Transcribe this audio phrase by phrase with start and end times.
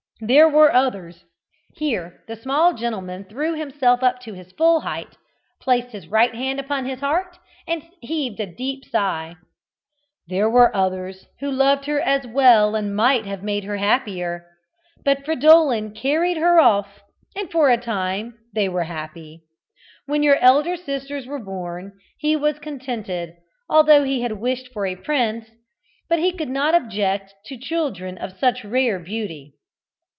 [0.23, 1.23] There were others,"
[1.73, 5.17] (here the small gentleman drew himself up to his full height,
[5.59, 9.33] placed his right hand upon his heart, and heaved a deep sigh),
[10.27, 14.45] "there were others who loved her as well and might have made her happier.
[15.03, 16.99] But Fridolin carried her off,
[17.35, 19.41] and for a time they were happy.
[20.05, 23.33] When your elder sisters were born he was contented,
[23.67, 25.49] although he had wished for a prince,
[26.07, 29.55] but he could not object to children of such rare beauty.